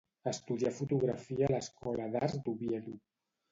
[0.29, 2.99] Estudià fotografia a l'Escola d'Arts d'Oviedo.